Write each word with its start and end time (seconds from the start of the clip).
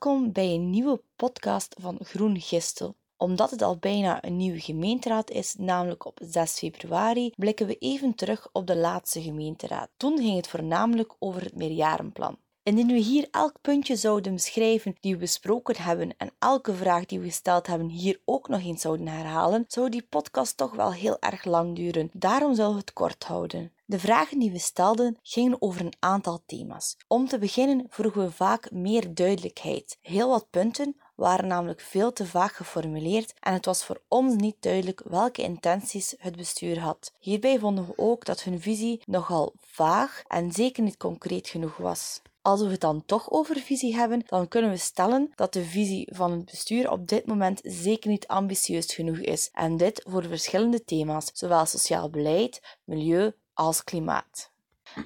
Welkom 0.00 0.32
bij 0.32 0.54
een 0.54 0.70
nieuwe 0.70 1.02
podcast 1.16 1.74
van 1.80 1.98
Groen 2.02 2.40
Gistel. 2.40 2.96
Omdat 3.16 3.50
het 3.50 3.62
al 3.62 3.78
bijna 3.78 4.24
een 4.24 4.36
nieuwe 4.36 4.60
gemeenteraad 4.60 5.30
is, 5.30 5.54
namelijk 5.54 6.04
op 6.04 6.18
6 6.22 6.58
februari, 6.58 7.32
blikken 7.36 7.66
we 7.66 7.78
even 7.78 8.14
terug 8.14 8.48
op 8.52 8.66
de 8.66 8.76
laatste 8.76 9.22
gemeenteraad. 9.22 9.90
Toen 9.96 10.18
ging 10.18 10.36
het 10.36 10.48
voornamelijk 10.48 11.14
over 11.18 11.42
het 11.42 11.56
meerjarenplan. 11.56 12.38
Indien 12.68 12.86
we 12.86 12.98
hier 12.98 13.28
elk 13.30 13.60
puntje 13.60 13.96
zouden 13.96 14.34
beschrijven 14.34 14.96
die 15.00 15.12
we 15.12 15.18
besproken 15.18 15.76
hebben 15.76 16.14
en 16.16 16.30
elke 16.38 16.74
vraag 16.74 17.06
die 17.06 17.20
we 17.20 17.26
gesteld 17.26 17.66
hebben 17.66 17.88
hier 17.88 18.20
ook 18.24 18.48
nog 18.48 18.60
eens 18.60 18.80
zouden 18.80 19.08
herhalen, 19.08 19.64
zou 19.68 19.88
die 19.88 20.06
podcast 20.08 20.56
toch 20.56 20.74
wel 20.74 20.92
heel 20.92 21.16
erg 21.20 21.44
lang 21.44 21.76
duren. 21.76 22.10
Daarom 22.12 22.54
zullen 22.54 22.72
we 22.72 22.78
het 22.78 22.92
kort 22.92 23.24
houden. 23.24 23.72
De 23.84 23.98
vragen 23.98 24.38
die 24.38 24.50
we 24.50 24.58
stelden 24.58 25.16
gingen 25.22 25.62
over 25.62 25.80
een 25.80 25.96
aantal 25.98 26.42
thema's. 26.46 26.96
Om 27.06 27.28
te 27.28 27.38
beginnen 27.38 27.86
vroegen 27.88 28.22
we 28.22 28.30
vaak 28.30 28.70
meer 28.70 29.14
duidelijkheid. 29.14 29.98
Heel 30.00 30.28
wat 30.28 30.50
punten 30.50 30.96
waren 31.18 31.46
namelijk 31.46 31.80
veel 31.80 32.12
te 32.12 32.26
vaag 32.26 32.56
geformuleerd 32.56 33.34
en 33.40 33.52
het 33.52 33.64
was 33.64 33.84
voor 33.84 34.00
ons 34.08 34.34
niet 34.34 34.56
duidelijk 34.60 35.02
welke 35.04 35.42
intenties 35.42 36.14
het 36.18 36.36
bestuur 36.36 36.80
had. 36.80 37.12
Hierbij 37.18 37.58
vonden 37.58 37.86
we 37.86 37.92
ook 37.96 38.24
dat 38.24 38.42
hun 38.42 38.60
visie 38.60 39.00
nogal 39.06 39.52
vaag 39.60 40.22
en 40.28 40.52
zeker 40.52 40.82
niet 40.82 40.96
concreet 40.96 41.48
genoeg 41.48 41.76
was. 41.76 42.20
Als 42.42 42.60
we 42.60 42.70
het 42.70 42.80
dan 42.80 43.04
toch 43.06 43.30
over 43.30 43.56
visie 43.56 43.96
hebben, 43.96 44.22
dan 44.26 44.48
kunnen 44.48 44.70
we 44.70 44.76
stellen 44.76 45.32
dat 45.34 45.52
de 45.52 45.64
visie 45.64 46.08
van 46.12 46.30
het 46.30 46.44
bestuur 46.44 46.90
op 46.90 47.08
dit 47.08 47.26
moment 47.26 47.60
zeker 47.62 48.10
niet 48.10 48.26
ambitieus 48.26 48.94
genoeg 48.94 49.18
is. 49.18 49.50
En 49.52 49.76
dit 49.76 50.04
voor 50.08 50.24
verschillende 50.24 50.84
thema's, 50.84 51.30
zowel 51.32 51.66
sociaal 51.66 52.10
beleid, 52.10 52.78
milieu 52.84 53.32
als 53.54 53.84
klimaat. 53.84 54.50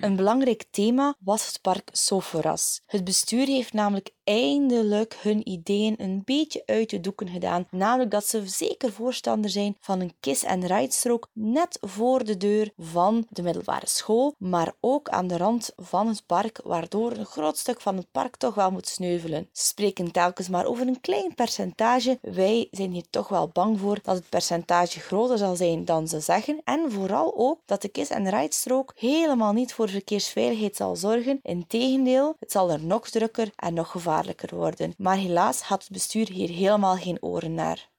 Een 0.00 0.16
belangrijk 0.16 0.64
thema 0.70 1.14
was 1.18 1.46
het 1.46 1.60
park 1.60 1.88
Soforas. 1.92 2.82
Het 2.86 3.04
bestuur 3.04 3.46
heeft 3.46 3.72
namelijk 3.72 4.10
eindelijk 4.26 5.16
hun 5.22 5.48
ideeën 5.48 5.94
een 5.98 6.22
beetje 6.24 6.62
uit 6.66 6.90
de 6.90 7.00
doeken 7.00 7.28
gedaan, 7.28 7.66
namelijk 7.70 8.10
dat 8.10 8.26
ze 8.26 8.42
zeker 8.46 8.92
voorstander 8.92 9.50
zijn 9.50 9.76
van 9.80 10.00
een 10.00 10.14
kiss- 10.20 10.44
en 10.44 10.66
rijdstrook 10.66 11.28
net 11.32 11.78
voor 11.80 12.24
de 12.24 12.36
deur 12.36 12.70
van 12.78 13.26
de 13.28 13.42
middelbare 13.42 13.88
school, 13.88 14.34
maar 14.38 14.72
ook 14.80 15.08
aan 15.08 15.26
de 15.26 15.36
rand 15.36 15.72
van 15.76 16.08
het 16.08 16.22
park, 16.26 16.60
waardoor 16.64 17.12
een 17.12 17.26
groot 17.26 17.58
stuk 17.58 17.80
van 17.80 17.96
het 17.96 18.06
park 18.12 18.36
toch 18.36 18.54
wel 18.54 18.70
moet 18.70 18.88
sneuvelen. 18.88 19.48
Spreken 19.52 20.12
telkens 20.12 20.48
maar 20.48 20.66
over 20.66 20.86
een 20.86 21.00
klein 21.00 21.34
percentage. 21.34 22.18
Wij 22.22 22.68
zijn 22.70 22.92
hier 22.92 23.06
toch 23.10 23.28
wel 23.28 23.50
bang 23.52 23.80
voor 23.80 23.98
dat 24.02 24.16
het 24.16 24.28
percentage 24.28 25.00
groter 25.00 25.38
zal 25.38 25.56
zijn 25.56 25.84
dan 25.84 26.08
ze 26.08 26.20
zeggen 26.20 26.60
en 26.64 26.92
vooral 26.92 27.34
ook 27.36 27.60
dat 27.64 27.82
de 27.82 27.88
kiss- 27.88 28.10
en 28.10 28.30
rijdstrook 28.30 28.92
helemaal 28.96 29.52
niet 29.52 29.72
voor 29.72 29.88
verkeersveiligheid 29.88 30.76
zal 30.76 30.96
zorgen. 30.96 31.40
Integendeel, 31.42 32.36
het 32.40 32.52
zal 32.52 32.70
er 32.70 32.80
nog 32.80 33.08
drukker 33.08 33.50
en 33.56 33.74
nog 33.74 33.90
gevaarlijker 33.90 34.14
worden. 34.50 34.94
Maar 34.98 35.16
helaas 35.16 35.60
had 35.60 35.82
het 35.82 35.92
bestuur 35.92 36.28
hier 36.28 36.48
helemaal 36.48 36.96
geen 36.96 37.22
oren 37.22 37.54
naar. 37.54 37.90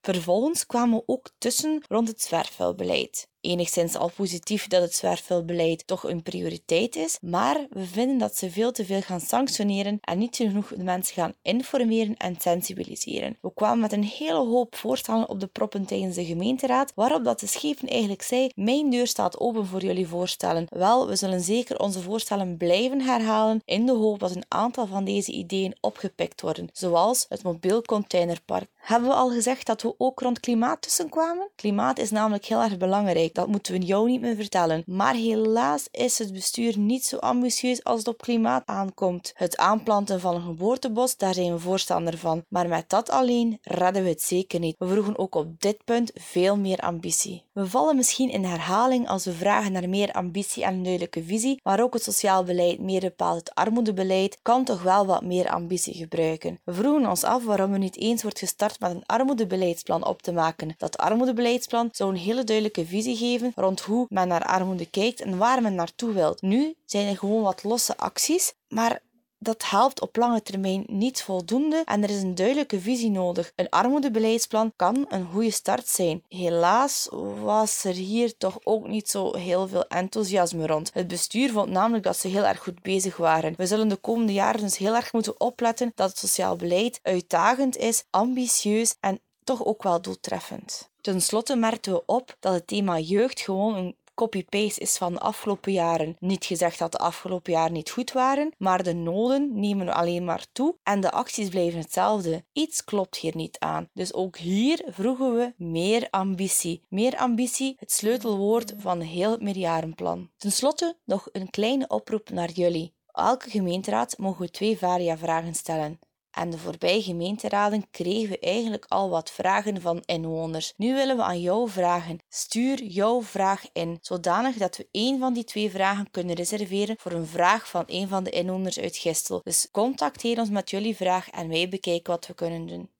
Vervolgens 0.00 0.66
kwamen 0.66 0.98
we 0.98 1.02
ook 1.06 1.30
tussen 1.38 1.84
rond 1.88 2.08
het 2.08 2.22
zwerfvuilbeleid 2.22 3.28
enigszins 3.44 3.96
al 3.96 4.10
positief 4.16 4.66
dat 4.66 4.82
het 4.82 4.94
zwerfvuilbeleid 4.94 5.86
toch 5.86 6.04
een 6.04 6.22
prioriteit 6.22 6.96
is, 6.96 7.18
maar 7.20 7.66
we 7.70 7.84
vinden 7.84 8.18
dat 8.18 8.36
ze 8.36 8.50
veel 8.50 8.72
te 8.72 8.84
veel 8.84 9.00
gaan 9.00 9.20
sanctioneren 9.20 9.98
en 10.00 10.18
niet 10.18 10.36
genoeg 10.36 10.68
de 10.68 10.82
mensen 10.82 11.14
gaan 11.14 11.34
informeren 11.42 12.16
en 12.16 12.36
sensibiliseren. 12.40 13.36
We 13.40 13.52
kwamen 13.54 13.78
met 13.78 13.92
een 13.92 14.04
hele 14.04 14.46
hoop 14.46 14.76
voorstellen 14.76 15.28
op 15.28 15.40
de 15.40 15.46
proppen 15.46 15.84
tijdens 15.84 16.14
de 16.14 16.24
gemeenteraad, 16.24 16.92
waarop 16.94 17.24
dat 17.24 17.40
de 17.40 17.46
schepen 17.46 17.88
eigenlijk 17.88 18.22
zei, 18.22 18.50
mijn 18.54 18.90
deur 18.90 19.06
staat 19.06 19.38
open 19.38 19.66
voor 19.66 19.82
jullie 19.82 20.06
voorstellen. 20.06 20.66
Wel, 20.70 21.06
we 21.06 21.16
zullen 21.16 21.40
zeker 21.40 21.78
onze 21.78 22.00
voorstellen 22.00 22.56
blijven 22.56 23.00
herhalen 23.00 23.62
in 23.64 23.86
de 23.86 23.92
hoop 23.92 24.18
dat 24.18 24.34
een 24.34 24.44
aantal 24.48 24.86
van 24.86 25.04
deze 25.04 25.32
ideeën 25.32 25.76
opgepikt 25.80 26.40
worden, 26.40 26.68
zoals 26.72 27.26
het 27.28 27.42
mobiel 27.42 27.82
containerpark. 27.82 28.68
Hebben 28.74 29.08
we 29.08 29.14
al 29.14 29.30
gezegd 29.30 29.66
dat 29.66 29.82
we 29.82 29.94
ook 29.98 30.20
rond 30.20 30.40
klimaat 30.40 30.82
tussenkwamen? 30.82 31.50
Klimaat 31.56 31.98
is 31.98 32.10
namelijk 32.10 32.44
heel 32.44 32.62
erg 32.62 32.76
belangrijk. 32.76 33.33
Dat 33.34 33.48
moeten 33.48 33.72
we 33.72 33.78
jou 33.78 34.10
niet 34.10 34.20
meer 34.20 34.36
vertellen. 34.36 34.82
Maar 34.86 35.14
helaas 35.14 35.88
is 35.90 36.18
het 36.18 36.32
bestuur 36.32 36.78
niet 36.78 37.04
zo 37.04 37.16
ambitieus 37.16 37.84
als 37.84 37.98
het 37.98 38.08
op 38.08 38.18
klimaat 38.18 38.62
aankomt. 38.66 39.32
Het 39.34 39.56
aanplanten 39.56 40.20
van 40.20 40.34
een 40.34 40.42
geboortebos, 40.42 41.16
daar 41.16 41.34
zijn 41.34 41.52
we 41.52 41.58
voorstander 41.58 42.18
van. 42.18 42.44
Maar 42.48 42.68
met 42.68 42.88
dat 42.88 43.10
alleen 43.10 43.58
redden 43.62 44.02
we 44.02 44.08
het 44.08 44.22
zeker 44.22 44.60
niet. 44.60 44.76
We 44.78 44.88
vroegen 44.88 45.18
ook 45.18 45.34
op 45.34 45.60
dit 45.60 45.84
punt 45.84 46.10
veel 46.14 46.56
meer 46.56 46.78
ambitie. 46.78 47.44
We 47.52 47.66
vallen 47.66 47.96
misschien 47.96 48.30
in 48.30 48.44
herhaling 48.44 49.08
als 49.08 49.24
we 49.24 49.32
vragen 49.32 49.72
naar 49.72 49.88
meer 49.88 50.12
ambitie 50.12 50.64
en 50.64 50.74
een 50.74 50.82
duidelijke 50.82 51.22
visie, 51.22 51.60
maar 51.62 51.82
ook 51.82 51.94
het 51.94 52.02
sociaal 52.02 52.44
beleid, 52.44 52.80
meer 52.80 53.00
bepaald 53.00 53.38
het 53.38 53.54
armoedebeleid, 53.54 54.38
kan 54.42 54.64
toch 54.64 54.82
wel 54.82 55.06
wat 55.06 55.22
meer 55.22 55.48
ambitie 55.48 55.94
gebruiken. 55.94 56.60
We 56.64 56.74
vroegen 56.74 57.08
ons 57.08 57.24
af 57.24 57.44
waarom 57.44 57.72
er 57.72 57.78
niet 57.78 57.98
eens 57.98 58.22
wordt 58.22 58.38
gestart 58.38 58.80
met 58.80 58.90
een 58.90 59.06
armoedebeleidsplan 59.06 60.06
op 60.06 60.22
te 60.22 60.32
maken. 60.32 60.74
Dat 60.78 60.96
armoedebeleidsplan 60.96 61.88
zou 61.92 62.10
een 62.10 62.16
hele 62.16 62.44
duidelijke 62.44 62.86
visie 62.86 63.16
geven 63.16 63.22
rond 63.54 63.80
hoe 63.80 64.06
men 64.08 64.28
naar 64.28 64.44
armoede 64.44 64.90
kijkt 64.90 65.20
en 65.20 65.38
waar 65.38 65.62
men 65.62 65.74
naartoe 65.74 66.12
wilt. 66.12 66.42
Nu 66.42 66.74
zijn 66.84 67.08
er 67.08 67.16
gewoon 67.16 67.42
wat 67.42 67.64
losse 67.64 67.96
acties, 67.96 68.52
maar 68.68 69.00
dat 69.44 69.70
helpt 69.70 70.00
op 70.00 70.16
lange 70.16 70.42
termijn 70.42 70.84
niet 70.86 71.22
voldoende 71.22 71.82
en 71.84 72.02
er 72.02 72.10
is 72.10 72.22
een 72.22 72.34
duidelijke 72.34 72.80
visie 72.80 73.10
nodig. 73.10 73.52
Een 73.56 73.68
armoedebeleidsplan 73.68 74.72
kan 74.76 75.06
een 75.08 75.26
goede 75.32 75.50
start 75.50 75.88
zijn. 75.88 76.22
Helaas 76.28 77.08
was 77.42 77.84
er 77.84 77.92
hier 77.92 78.36
toch 78.36 78.58
ook 78.62 78.86
niet 78.86 79.10
zo 79.10 79.36
heel 79.36 79.68
veel 79.68 79.86
enthousiasme 79.86 80.66
rond. 80.66 80.90
Het 80.92 81.08
bestuur 81.08 81.50
vond 81.52 81.70
namelijk 81.70 82.04
dat 82.04 82.16
ze 82.16 82.28
heel 82.28 82.44
erg 82.44 82.62
goed 82.62 82.82
bezig 82.82 83.16
waren. 83.16 83.54
We 83.56 83.66
zullen 83.66 83.88
de 83.88 83.96
komende 83.96 84.32
jaren 84.32 84.60
dus 84.60 84.76
heel 84.76 84.94
erg 84.94 85.12
moeten 85.12 85.40
opletten 85.40 85.92
dat 85.94 86.08
het 86.08 86.18
sociaal 86.18 86.56
beleid 86.56 87.00
uitdagend 87.02 87.76
is, 87.76 88.04
ambitieus 88.10 88.96
en 89.00 89.20
toch 89.44 89.64
ook 89.64 89.82
wel 89.82 90.02
doeltreffend. 90.02 90.90
Ten 91.00 91.20
slotte 91.20 91.56
merkten 91.56 91.92
we 91.92 92.02
op 92.06 92.36
dat 92.40 92.52
het 92.52 92.66
thema 92.66 92.98
jeugd 92.98 93.40
gewoon 93.40 93.74
een 93.76 93.96
copy-paste 94.14 94.80
is 94.80 94.96
van 94.96 95.12
de 95.12 95.20
afgelopen 95.20 95.72
jaren. 95.72 96.16
Niet 96.20 96.44
gezegd 96.44 96.78
dat 96.78 96.92
de 96.92 96.98
afgelopen 96.98 97.52
jaren 97.52 97.72
niet 97.72 97.90
goed 97.90 98.12
waren, 98.12 98.52
maar 98.58 98.82
de 98.82 98.94
noden 98.94 99.60
nemen 99.60 99.94
alleen 99.94 100.24
maar 100.24 100.46
toe 100.52 100.76
en 100.82 101.00
de 101.00 101.10
acties 101.10 101.48
blijven 101.48 101.80
hetzelfde. 101.80 102.44
Iets 102.52 102.84
klopt 102.84 103.16
hier 103.16 103.36
niet 103.36 103.58
aan. 103.58 103.88
Dus 103.92 104.12
ook 104.12 104.36
hier 104.36 104.82
vroegen 104.86 105.34
we 105.34 105.52
meer 105.56 106.06
ambitie. 106.10 106.82
Meer 106.88 107.16
ambitie, 107.16 107.76
het 107.78 107.92
sleutelwoord 107.92 108.74
van 108.76 109.00
heel 109.00 109.30
het 109.30 109.42
meerjarenplan. 109.42 110.30
Ten 110.36 110.52
slotte 110.52 110.96
nog 111.04 111.28
een 111.32 111.50
kleine 111.50 111.88
oproep 111.88 112.30
naar 112.30 112.50
jullie. 112.50 112.92
Elke 113.12 113.50
gemeenteraad 113.50 114.18
mogen 114.18 114.40
we 114.40 114.50
twee 114.50 114.78
varia-vragen 114.78 115.54
stellen 115.54 115.98
en 116.34 116.50
de 116.50 116.58
voorbije 116.58 117.02
gemeenteraden 117.02 117.90
kregen 117.90 118.28
we 118.28 118.38
eigenlijk 118.38 118.84
al 118.88 119.10
wat 119.10 119.30
vragen 119.30 119.80
van 119.80 120.02
inwoners. 120.04 120.74
Nu 120.76 120.94
willen 120.94 121.16
we 121.16 121.22
aan 121.22 121.40
jou 121.40 121.70
vragen. 121.70 122.18
Stuur 122.28 122.82
jouw 122.82 123.22
vraag 123.22 123.64
in, 123.72 123.98
zodanig 124.00 124.56
dat 124.56 124.76
we 124.76 124.88
één 124.90 125.18
van 125.18 125.32
die 125.32 125.44
twee 125.44 125.70
vragen 125.70 126.10
kunnen 126.10 126.34
reserveren 126.34 126.96
voor 126.98 127.12
een 127.12 127.26
vraag 127.26 127.68
van 127.68 127.84
een 127.86 128.08
van 128.08 128.24
de 128.24 128.30
inwoners 128.30 128.80
uit 128.80 128.96
Gistel. 128.96 129.40
Dus 129.44 129.68
contacteer 129.70 130.38
ons 130.38 130.50
met 130.50 130.70
jullie 130.70 130.96
vraag 130.96 131.30
en 131.30 131.48
wij 131.48 131.68
bekijken 131.68 132.12
wat 132.12 132.26
we 132.26 132.34
kunnen 132.34 132.66
doen. 132.66 132.90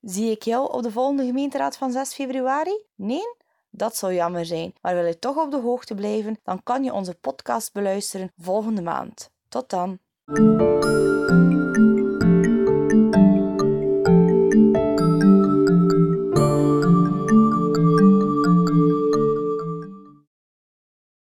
Zie 0.00 0.30
ik 0.30 0.42
jou 0.42 0.72
op 0.72 0.82
de 0.82 0.90
volgende 0.90 1.24
gemeenteraad 1.24 1.76
van 1.76 1.92
6 1.92 2.14
februari? 2.14 2.84
Nee? 2.94 3.36
Dat 3.70 3.96
zou 3.96 4.14
jammer 4.14 4.46
zijn, 4.46 4.74
maar 4.80 4.94
wil 4.94 5.04
je 5.04 5.18
toch 5.18 5.36
op 5.36 5.50
de 5.50 5.60
hoogte 5.60 5.94
blijven, 5.94 6.38
dan 6.42 6.62
kan 6.62 6.84
je 6.84 6.92
onze 6.92 7.14
podcast 7.14 7.72
beluisteren 7.72 8.32
volgende 8.36 8.82
maand. 8.82 9.30
Tot 9.48 9.70
dan! 9.70 9.98